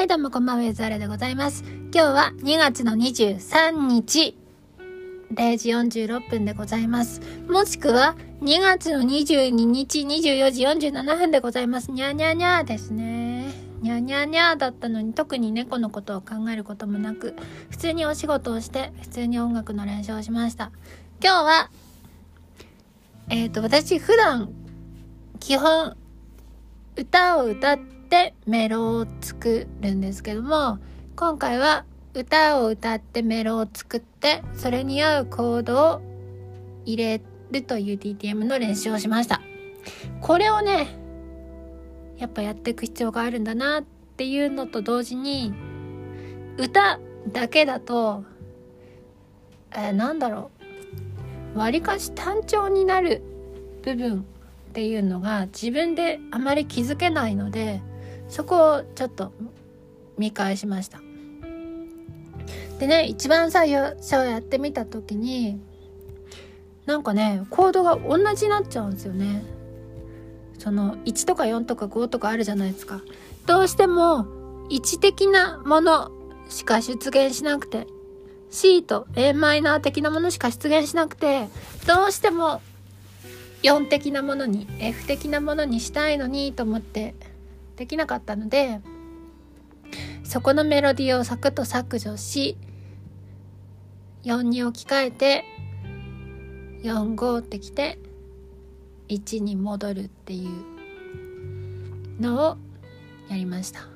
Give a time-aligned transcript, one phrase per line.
[0.00, 1.62] はい、どうもこんばんは、ウェザーレでございます。
[1.62, 4.34] 今日は2月の23日、
[5.34, 7.20] 0時46分でございます。
[7.50, 11.90] もしくは、2月の22日24時47分でございます。
[11.90, 13.52] にゃにゃにゃですね。
[13.82, 17.36] にゃにゃにゃだったのに、特に猫のことを考えることもなく、
[17.68, 20.72] 普通にお仕事をして、普通に音楽の練習をしました。
[21.22, 21.70] 今日は、
[23.28, 24.50] えっ、と、私普段、
[25.40, 25.94] 基本、
[26.96, 27.99] 歌を歌って
[28.46, 30.78] メロを作るんですけども
[31.16, 36.02] 今回は歌を歌ってメロを作ってそれに合うコードを
[36.84, 39.40] 入れるという DTM の練習をしました。
[40.20, 40.88] これをね
[42.18, 43.84] やっぱやっていく必要があるんだなっ
[44.16, 45.52] ていうのと同時に
[46.58, 47.00] 歌
[47.32, 48.24] だけだと
[49.72, 50.50] えー、なんだろ
[51.54, 53.22] うわりかし単調になる
[53.82, 57.82] 部分っていうのが自分であまり気づけないので
[58.30, 59.32] そこをちょっと
[60.16, 61.00] 見返しました。
[62.78, 65.60] でね一番最初やってみた時に
[66.86, 69.42] なんかねコードが同じになっちゃうんですよね。
[70.58, 73.02] その1とか4とか5とかあるじゃないですか。
[73.46, 74.26] どうしても
[74.68, 76.10] 位置的なもの
[76.48, 77.86] しか出現しなくて
[78.50, 81.48] C と a マイナー的なものしか出現しなくて
[81.86, 82.60] どうしても
[83.62, 87.14] 4的なものに F 的なものにしたいのにと思って
[87.80, 88.82] できなかったので
[90.22, 92.58] そこのメロディーをサクッと削除し
[94.24, 95.44] 4に置き換えて
[96.82, 97.98] 45ってきて
[99.08, 102.58] 1に戻るっていうのを
[103.30, 103.88] やりました。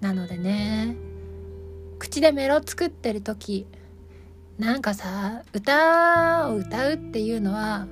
[0.00, 0.96] なのでね
[2.00, 3.68] 口でメロ作ってる時
[4.58, 7.86] なんかさ歌を歌うっていうのは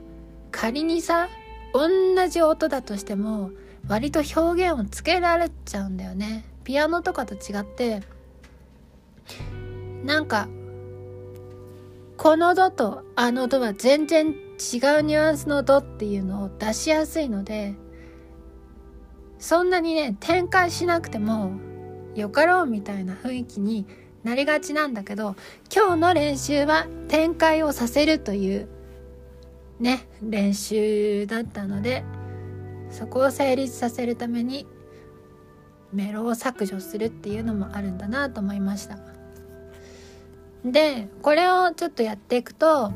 [0.50, 1.28] 仮にさ
[1.77, 3.51] 同じ音だとしても
[3.86, 6.45] 割と表現をつけられちゃうんだよね。
[6.64, 8.02] ピアノとかと違って
[10.05, 10.48] なんか
[12.17, 14.36] このドとあのドは全然違う
[15.02, 17.74] ニュアンスのドっていうのを出しやすいので
[19.39, 21.52] そんなにね展開しなくても
[22.14, 23.86] よかろうみたいな雰囲気に
[24.24, 25.36] なりがちなんだけど
[25.72, 28.68] 今日の練習は展開をさせるという
[29.79, 32.05] ね練習だったので
[32.91, 34.67] そこを成立させるために
[35.92, 38.98] メロを削除するっていうのもあるんだなと思いました。
[40.64, 42.92] でこれをちょっとやっていくと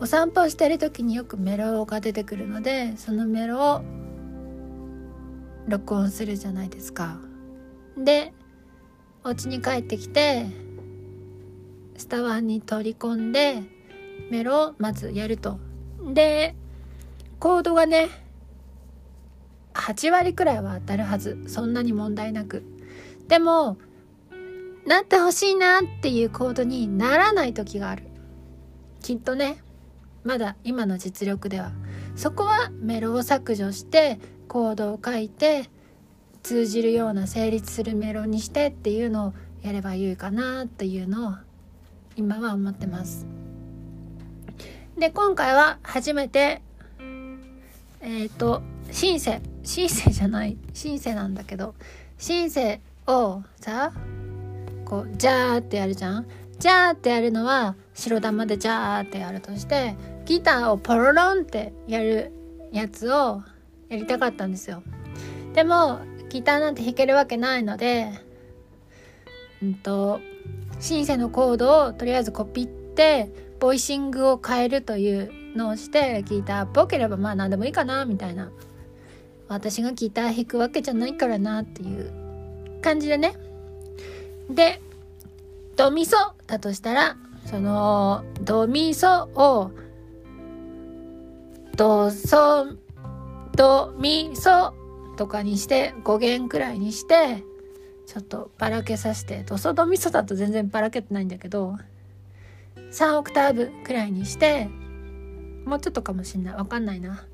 [0.00, 3.82] お散歩してる時によくメロが出てくるのでそのメロを
[5.68, 7.20] 録音するじゃないですか。
[7.96, 8.32] で
[9.22, 10.46] お家に帰ってきて
[11.96, 13.62] スタワーに取り込んで
[14.30, 15.58] メロをまずやると。
[16.12, 16.54] で
[17.38, 18.08] コードがね
[19.74, 21.42] 8割くらいは当たるはず。
[21.46, 22.62] そんなに問題なく。
[23.28, 23.78] でも
[24.86, 28.04] なってほしいなっていうコードにならない時がある。
[29.00, 29.58] きっとね
[30.24, 31.72] まだ今の実力では。
[32.14, 34.18] そこはメロを削除して
[34.48, 35.70] コードを書いて
[36.42, 41.34] 通じるような成立するメロにしてっていうのをやればいいかなっていうのを
[42.16, 43.26] 今は思ってます。
[44.98, 46.60] で今回は初めて
[48.00, 51.74] えっ、ー、とシンセシンセじゃないシンセなんだけど
[52.18, 53.92] シンセをさ
[54.84, 56.26] こうジャーってやるじゃん？
[56.58, 62.30] ジャーってやるのは白玉でジャーってやるとしてギターをポロロンってやる
[62.70, 63.42] やつを
[63.88, 64.82] やりたかったんですよ。
[65.54, 68.10] でもギターなんて弾けるわけないので
[69.62, 70.20] うんと
[70.80, 73.30] シンセのコードをとりあえずコピって
[73.62, 78.50] ボイシングを変えるというのをしてギターっぽければまあ何でもいいかなみたいな。
[79.46, 82.10] 私がギター弾くわけじゃないからなっていう
[82.82, 83.36] 感じでね。
[84.50, 84.82] で
[85.76, 86.16] ドミソ
[86.48, 87.16] だとしたら
[87.46, 89.70] そのドミソを
[91.76, 92.66] ドソ
[93.54, 94.74] ドミソ
[95.16, 97.44] とかにして5弦くらいにして
[98.06, 101.76] ちょっとばらけさせてドソドミソだと全然ばらけてないんだけど
[102.92, 104.68] 3オクターブくらいにして
[105.64, 106.54] もうちょっとかもしんない。
[106.54, 107.24] わかんないな。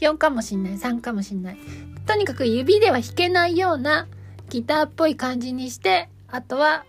[0.00, 0.74] 4かもしんない。
[0.74, 1.58] 3かもしんない。
[2.06, 4.06] とにかく指では弾けないような
[4.48, 6.84] ギターっぽい感じにしてあとは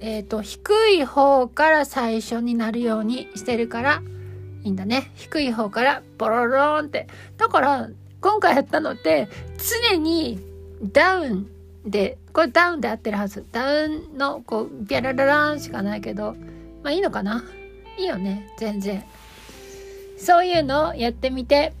[0.00, 4.02] えっ、ー、と低い方から最初になるようにしてるから
[4.62, 5.10] いいんだね。
[5.14, 7.08] 低い方からボロロンって。
[7.36, 7.88] だから
[8.20, 9.28] 今回やったのって
[9.90, 10.40] 常に
[10.82, 11.50] ダウン
[11.84, 13.46] でこれダウンで合ってるはず。
[13.50, 16.36] ダウンのこうギャララランしかないけど
[16.82, 17.42] まあいいのかな。
[17.96, 18.52] いいよね。
[18.58, 19.02] 全然。
[20.18, 21.72] そういうのをやってみて。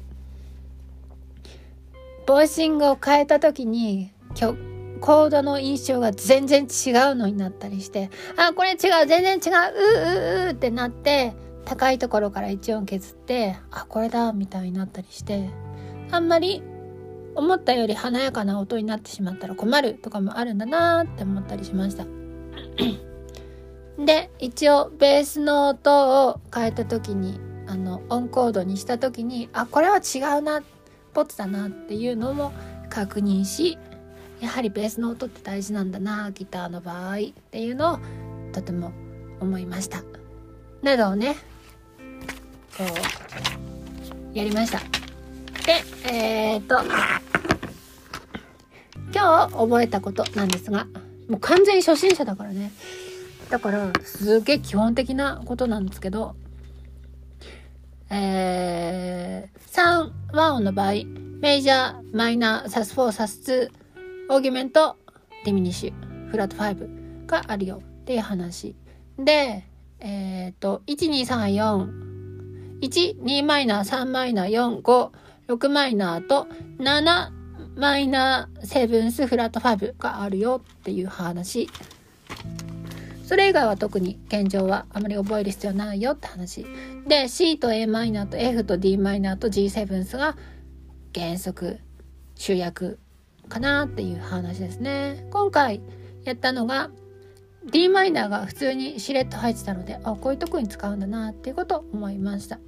[2.26, 4.10] ボイシングを変えた時に
[5.02, 10.46] コードの印象が全然違うのになったりしてあこれ違う全然違う。
[10.46, 11.34] うううってなって
[11.66, 15.50] 高いところから1音削ってあこれだみたいになったりして
[16.10, 16.62] あんまり
[17.36, 22.04] 思ったより華やかな音になってしまったら困るとかもあるんだなって思ったりしました。
[24.04, 30.62] で一応ベースの音を変えた時にあのオンコードにした時にあこれは違うな
[31.14, 32.52] ポツだなっていうのも
[32.90, 33.78] 確認し
[34.40, 37.18] やはりベースの音って大事なんだなギターの場合っ
[37.50, 37.98] ていうのを
[38.52, 38.92] とても
[39.40, 40.02] 思いました
[40.82, 41.36] などをね
[42.76, 42.84] こ
[44.34, 44.78] うやりました
[45.64, 46.76] でえー、っと
[49.16, 50.86] 今日覚えたことなんですが
[51.26, 52.70] もう完全に初心者だからね
[53.48, 56.36] だからすげえ基本的なことなんですけど
[58.10, 60.92] えー、3和音の場合
[61.40, 63.86] メジャーマイナーサス4サス2
[64.28, 64.96] オーギュメント、
[65.44, 68.74] ディミニッシュ、フラット5があるよっていう話。
[69.18, 69.64] で、
[70.00, 75.10] えっ、ー、と、1、2、3、4、1、2マイナー、3マイナー、4、5、
[75.48, 76.48] 6マイナーと
[76.78, 77.35] 7
[77.76, 81.68] マイナー、セブンス、フラット5があるよっていう話。
[83.26, 86.66] それ以外は特に現状はあまり覚える必要ないよって話。
[87.06, 90.36] で、C と a マイナーと F と d マイナーと G7 スが
[91.14, 91.78] 原則、
[92.34, 92.98] 主役
[93.48, 95.26] かなっていう話ですね。
[95.30, 95.82] 今回
[96.24, 96.90] やったのが
[97.70, 102.58] d マイナーが普通にしれっと入ってたのであこういうとこに使うんだなっていうことを思いました。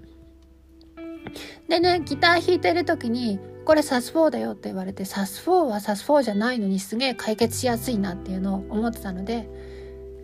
[1.68, 3.38] でねギター弾いてる時に
[3.68, 9.46] これサス4だよって言われてサス4はサス4じゃないのにすげえ解決しやすいなっていうのを思ってたので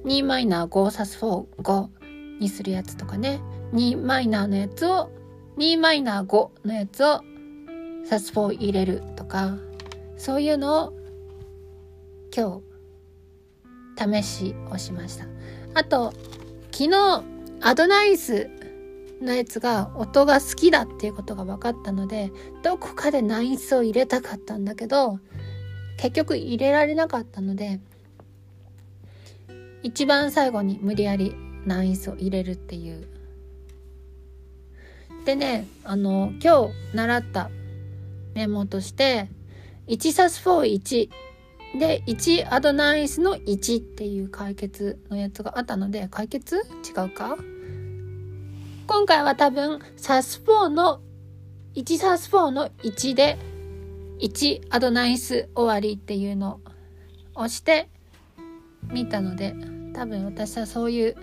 [0.06, 1.88] 2マイナー5サス45
[2.40, 3.42] にするやつとかね。
[3.74, 5.10] 2マイナーのやつを
[5.58, 7.20] 2マイナー5のやつを
[8.06, 9.58] サス4入れるとか
[10.16, 10.94] そういうのを
[12.34, 12.62] 今
[13.98, 15.26] 日試しをしました。
[15.74, 16.14] あと
[16.72, 17.22] 昨日
[17.60, 18.48] アドナイス
[19.24, 22.30] のやつが音が好きだっていうことが分かったので
[22.62, 25.18] どこかでナイスを入れたかったんだけど
[25.96, 27.80] 結局入れられなかったので
[29.82, 31.34] 一番最後に無理やり
[31.66, 33.06] ナイスを入れるっていう。
[35.24, 37.50] でねあの今日習った
[38.34, 39.28] メモとして
[39.88, 41.08] 1サス41
[41.78, 46.56] で1アドナイスの1っていう解決のやつがあったので解決？
[46.56, 46.60] 違
[47.06, 47.36] うか？
[48.86, 51.00] 今回は多分サス4の
[51.74, 53.38] 1サス4の1で
[54.20, 56.60] 1アドナイス終わりっていうのを
[57.34, 57.88] 押して
[58.92, 59.54] みたので
[59.94, 61.16] 多分私はそういう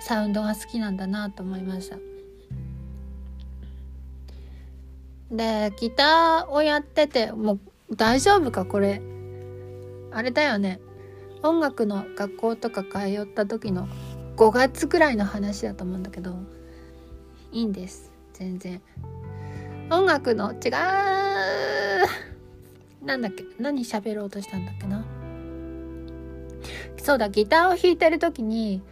[0.00, 1.96] サウンドが好きなんだなと思いました。
[5.30, 7.54] でギターをやってても
[7.88, 9.00] う大丈夫かこれ。
[10.10, 10.78] あれだよね。
[11.42, 13.88] 音楽の学校とか通った時の
[14.36, 16.36] 5月くらいの話だと思うんだけど。
[17.52, 18.12] いいんです。
[18.32, 18.80] 全然。
[19.90, 20.70] 音楽の違う
[23.04, 23.44] なんだっけ？
[23.58, 25.04] 何喋ろうとしたんだっけな？
[26.96, 28.82] そうだギターを弾いてる時に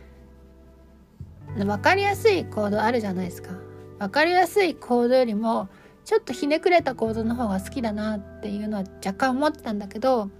[1.56, 3.50] 分かりやすいコードあるじゃないですか。
[3.98, 5.68] 分かりやすいコードよりも
[6.04, 10.30] ちょっとひねくれた構造の方が好きだなっていうのは若干思ってたんだけど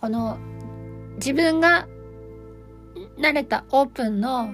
[0.00, 0.38] この
[1.16, 1.88] 自分が
[3.18, 4.52] 慣れたオープンの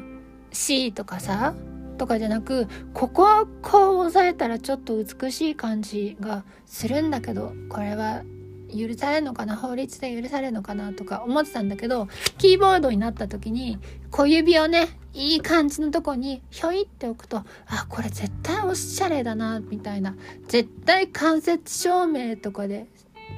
[0.53, 1.55] C とかさ
[1.99, 8.23] とかじゃなくここはこう押さえたらちょっと美しい感じがするんだけどこれは
[8.71, 13.79] 許されるのかな法律で許されるのかなとか思ってたんだけどキーボードになった時に
[14.11, 20.17] 小指をねいい感じのとこにひょいって置くとあこれ絶対おしゃれだなみたいな
[20.49, 22.87] 絶対間接照明とかで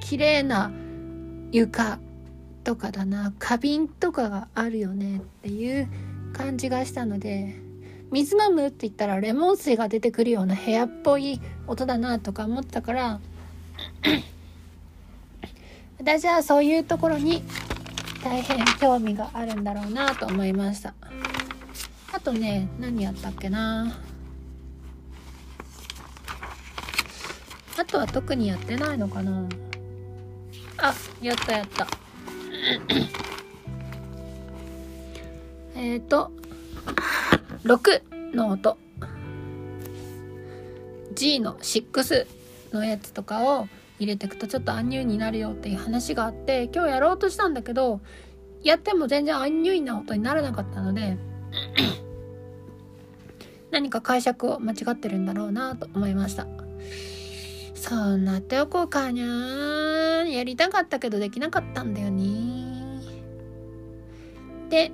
[0.01, 0.71] 綺麗な
[1.51, 1.99] 床
[2.65, 5.89] とかだな花瓶とかがあるよねっていう
[6.33, 7.55] 感じがしたので
[8.11, 13.21] 水飲むって言ったらレモン水が出てくるような部屋っぽい音だなとか思ったから
[15.99, 17.43] 私はそういうところに
[18.23, 20.95] 大変興味があるんだろうなと思いました。
[22.13, 23.99] あとね何やったっけな。
[27.79, 29.49] あとは特にやってないのかな。
[30.79, 31.87] あやったやった。
[35.83, 36.31] えっと
[37.65, 38.79] 6の音。
[41.15, 42.27] G の6
[42.73, 48.01] のやつとかを入れていくとちょっとアンニュイになるよっていう話があって今日やろうとしたんだけど
[48.63, 51.19] やっても全然アンニュイな音にならなかったので
[53.71, 56.47] 何か解釈を間違ってるんだろうなと思いました。
[57.75, 62.63] そんなっておこうかにゃやりたかったけどできなかったんだよね。
[64.71, 64.93] で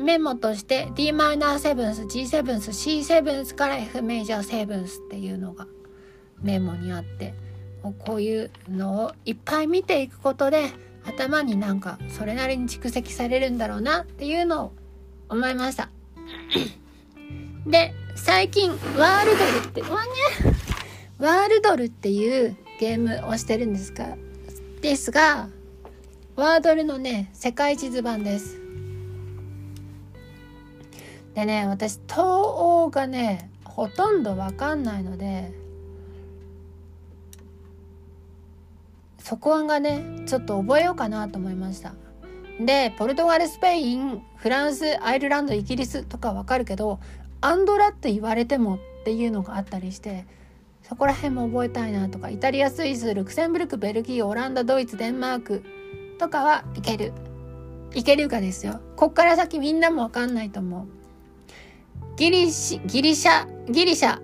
[0.00, 5.66] メモとして d マイナーセブンス G セブンス C セブンスから F メジャーセブンスっていうのが
[6.42, 7.34] メモにあって
[7.82, 10.70] こういうのをいっぱい見ていくことで
[11.04, 14.72] 頭になんかそれなりに蓄積されるんだろうなっていうのを
[15.28, 15.90] 思いました。
[17.66, 20.10] で最近ワールドルってわね
[21.18, 24.16] ワールドルっていうゲームをしてるんですが
[24.80, 25.48] ですが
[26.36, 28.69] ワードルのね世界地図版です。
[31.34, 35.52] でね私東欧がねほとんどわかんないので
[39.18, 41.94] そこがねちょっと覚えようかなと思いました。
[42.58, 47.00] でポルトガルスペインフランスアイルランドイギリスとかわかるけど
[47.40, 50.26] アンドラって言われてもっていうのがあったりして
[50.82, 55.64] そこら辺も覚えたいなとかイタリアスイスルクセンブルクベルギーオランダドイツデンマーク
[56.18, 57.12] とかはいける。
[57.94, 58.80] いけるかですよ。
[58.94, 60.99] こっから先みんなもわかんないと思う。
[62.20, 64.20] ギリシギリシャギリシャ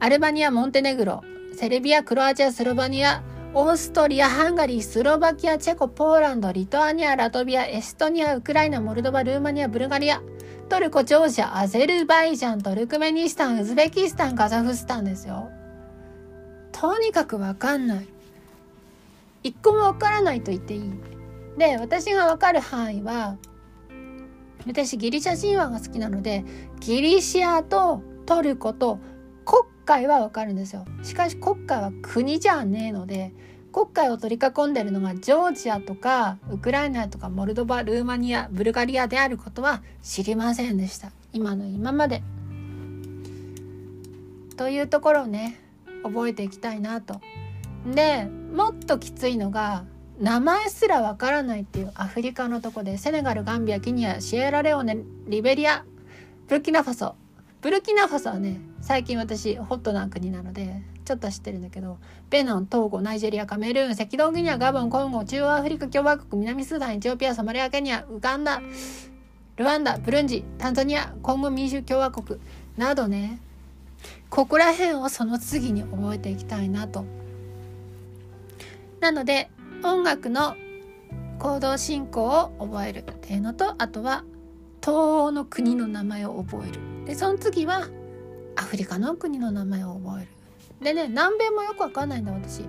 [0.00, 1.22] アルバニアモンテネグロ
[1.54, 10.22] セルビアクロアチアスロバニアオーストリアハンガリースロバキアチェコポーランドリトアニアラトビアエストニアウクライナモルドバルーマニアブルガリア
[10.70, 15.50] トルコ、ジョージア、アゼルバイジャン、トルクメニスタン、ウズベキスタン、カザフスタンですよ。
[16.72, 18.08] とにかくわかんない。
[19.42, 20.90] 一個もわからないと言っていい。
[21.58, 23.36] で、私がわかる範囲は、
[24.66, 26.44] 私ギリシャ神話が好きなので、
[26.80, 28.98] ギリシアとトルコと
[29.44, 30.84] 国会はわかるんですよ。
[31.02, 33.32] しかし国会は国じゃねえので、
[33.72, 42.22] 国会を取り囲んでるのがジョージアとかウクライナとかモルドバルーマニアブルガリアであることは知りませんでした今の今まで。
[44.56, 45.60] というところをね
[46.02, 47.20] 覚えていきたいなと。
[47.94, 49.84] でもっときついのが
[50.18, 54.96] 名前すらわからないっていうアフリカのとこでセネガルガンビアギニアシエラレオネ
[55.26, 55.84] リベリア
[56.48, 57.14] ブルキナファソ
[57.60, 61.98] ブルキナファソはね最近私ホットな国なのでちょっと知ってるんだけど
[62.30, 68.62] ベナントーゴナイジェリアカメルーン赤道ギニアガボンコンゴ中央アフリカ共和国南スーダンエチオピアソマリアケニアウガンダ
[69.56, 72.40] ルワンダブルンジタンザニアコンゴ民主共和国
[72.78, 73.38] などね
[74.30, 77.04] ここら辺をその次に覚えていきたいなと。
[79.00, 79.50] なので
[79.86, 80.56] 音楽の
[81.38, 84.24] 行動進行を覚えるっていうのとあとは
[84.80, 86.80] 東欧の国の名前を覚える。
[87.06, 87.88] でその次は
[88.56, 90.28] アフリカの国の名前を覚える。
[90.80, 92.64] でね南米もよくわかんないんだ私。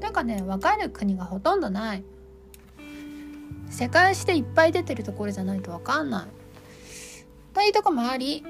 [0.00, 2.04] なんかね分かる国がほとんどない。
[3.68, 6.26] 世界史でいっぱい出てるところじゃないと分かんない。
[7.54, 8.44] というとこもあり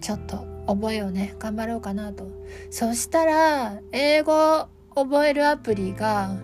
[0.00, 1.34] ちょっと覚えをね。
[1.38, 2.28] 頑張ろうかなと。
[2.70, 6.36] そしたら英語覚えるアプリが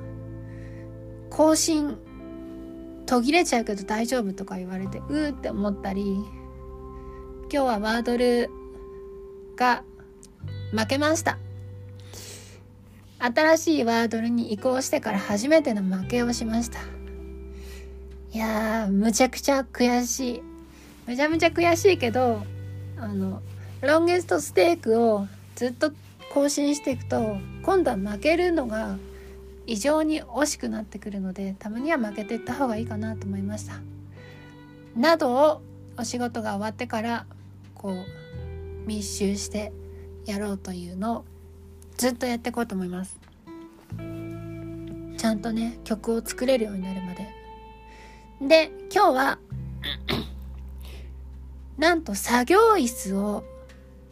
[1.32, 1.96] 更新
[3.06, 8.50] 途切れちゃうけど大丈夫とか言われてうーって思ったり今日はワードル
[9.56, 9.82] が
[10.72, 11.38] 負けました。
[13.18, 16.80] 新しいワードルに移行してから初めての負けをしました。
[18.32, 20.42] いやーむちゃくちゃ悔しい。
[21.06, 22.42] めちゃめちゃ悔しいけど
[22.98, 23.40] あの
[23.80, 25.92] ロンゲストステークをずっと
[26.32, 28.96] 更新していくと今度は負けるのが
[29.66, 33.74] 異常に惜しくなってくるのでたまには負けていった方がいいかなと思いました。
[34.96, 35.62] などを
[35.96, 37.26] お仕事が終わってから
[37.74, 39.72] こう密集して
[40.26, 41.24] やろうというのを
[41.96, 43.18] ずっとやっていこうと思います。
[45.16, 47.28] ちゃんとね曲を作れるようになるまで。
[48.40, 49.38] で今日は
[51.78, 53.44] なんと作業椅子を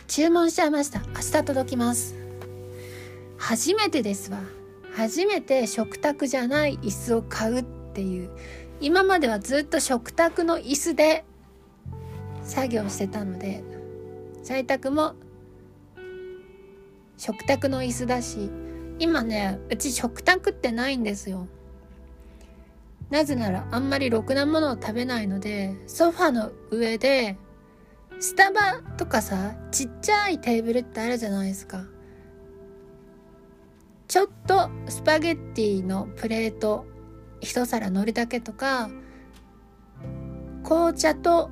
[0.06, 1.00] 注文しちゃいました。
[1.00, 2.14] 明日届きます。
[3.38, 4.59] 初めてですわ。
[5.00, 7.64] 初めて食卓じゃない椅子を買うっ
[7.94, 8.28] ていう。
[8.82, 11.24] 今まではずっと食卓の椅子で
[12.42, 13.64] 作業してたので
[14.42, 15.14] 在宅も
[17.16, 18.50] 食卓の椅子だし
[18.98, 21.48] 今ねうち食卓ってないんですよ。
[23.08, 27.38] なぜならあんまりろくなものを食べないのでソファの上で
[28.18, 31.86] スタバとかさちっちゃいテーブルってあるじゃないですか。
[34.10, 36.84] ちょっとスパゲッティのプレート
[37.40, 38.90] 一皿乗るだけとか
[40.64, 41.48] 紅茶と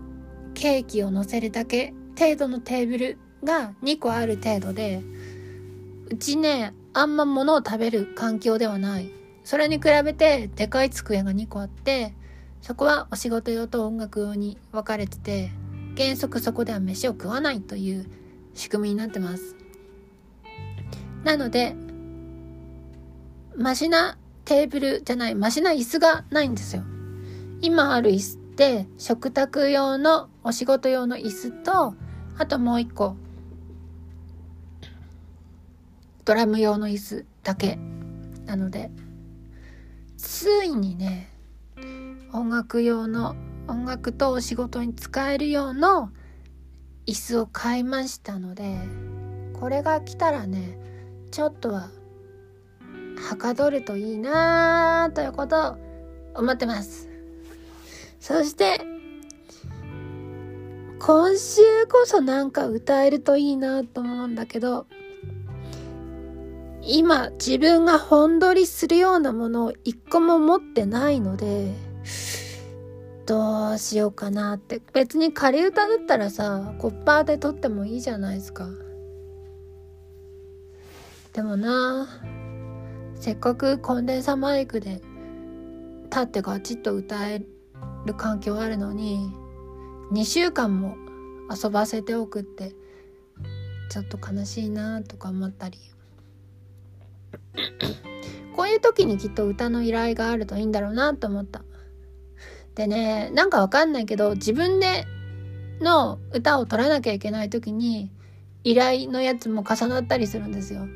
[0.55, 5.03] ケーキを乗せるだけ程度のテーブルが2個ある程度で
[6.11, 9.12] うちね、あんま物を食べる環境ではない。
[9.45, 12.15] それに比べて、でかい机が2個あって、
[12.62, 15.50] そこはお仕事用と音楽用に分かれてて、
[15.99, 18.11] 原則そこでは飯を食わないという
[18.55, 19.55] 仕組みになってます。
[21.25, 21.77] なので、
[23.59, 26.85] マシなテーブルじゃない、マシな椅子がないんですよ。
[27.61, 31.95] 今ある椅子って、食卓用のお仕事用の椅子と、
[32.38, 33.17] あともう一個、
[36.25, 37.81] ドラム用の椅子だけ。
[38.47, 38.93] なので、
[40.17, 41.29] ついにね、
[42.33, 43.35] 音楽用の、
[43.67, 46.12] 音楽とお仕事に使える用の
[47.07, 48.79] 椅子を買いましたので、
[49.59, 50.79] これが来たらね、
[51.33, 51.91] ちょっとは
[53.19, 55.77] はかどるといいなということを
[56.35, 57.09] 思ってます。
[58.21, 58.81] そして、
[61.01, 64.87] 今週こそなんか歌えるといいなと思うんだけど、
[66.83, 71.75] 今自分が本撮りするようなものを一個も持ってないので、
[73.27, 74.81] どうしようかなって。
[74.95, 78.69] 別に仮歌だったらさ、コッパーで撮ってもいいじゃないですか。
[81.35, 82.09] でもな
[83.21, 85.01] せっかくコンデンサマイクで
[86.05, 87.41] 立ってガチッと歌え
[88.07, 89.31] る環境あるのに
[90.13, 90.97] 2週間も
[91.51, 92.73] 遊ばせておくって
[93.91, 95.79] ちょっと悲しいなとか思ったり。
[98.55, 101.63] こういう時にきっと歌の依頼があるといいんだろうなと思った。
[102.75, 105.05] でねなんかわかんないけど自分で
[105.81, 108.11] の歌を取らなきゃいけない時に
[108.65, 110.87] 依頼のやつも重なったりするんですよ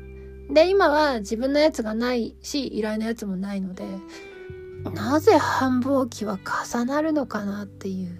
[0.53, 3.85] で、今は自分のやつがないし、依頼のやつもないので、
[4.93, 8.19] なぜ繁忙期は重なるのかなっていう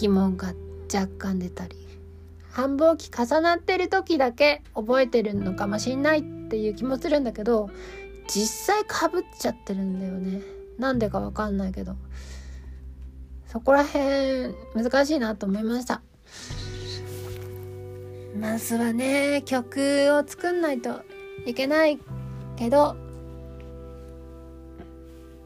[0.00, 0.54] 疑問が
[0.92, 1.76] 若干出たり。
[2.50, 7.70] 繁忙期重なってる時だけ覚えてるのかもしんないっていう気もするんだけど、
[8.26, 10.40] 実際かぶっちゃってるんだよね。
[10.78, 11.94] なんでかわかんないけど。
[13.46, 16.02] そこら辺難しいなと思いました。
[18.38, 21.02] まずはね曲を作んないと
[21.46, 21.98] いけない
[22.56, 22.96] けど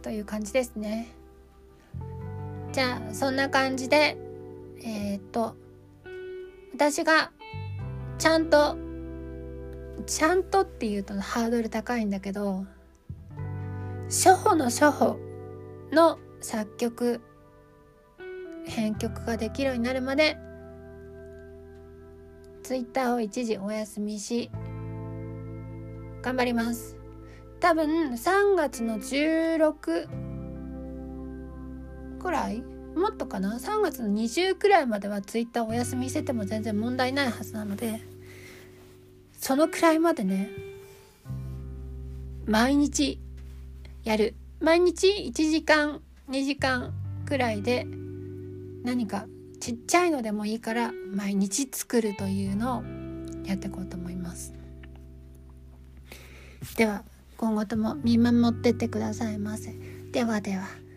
[0.02, 1.08] という感じですね。
[2.72, 4.16] じゃあそんな感じで
[4.82, 5.54] えー、っと
[6.74, 7.32] 私が
[8.18, 8.76] ちゃんと
[10.06, 12.64] ちゃんとっていうとハードル高いんだけど
[14.06, 15.18] 初歩の初歩
[15.92, 17.20] の作曲
[18.66, 20.38] 編曲ができるようになるまで
[22.68, 24.50] ツイッターを一時お休みし
[26.20, 26.98] 頑張ります。
[27.60, 29.72] 多分3月の16
[32.18, 32.62] くらい？
[32.94, 38.02] もっとかな？3月の20くらいまではツイッターお休みしてても全然問題ないはずなので
[39.32, 40.50] そのくらいまでね
[42.44, 43.18] 毎日
[44.04, 44.34] やる。
[44.60, 46.92] 毎日1時間2時間
[47.24, 47.86] くらいで
[48.84, 49.24] 何か
[49.60, 52.82] ちっちゃいのでもいいから毎日作るというのを
[53.46, 54.52] やっていこうと思います。
[56.76, 57.04] では
[57.36, 59.74] 今後とも見守ってってくださいませ。
[60.12, 60.87] ではでは。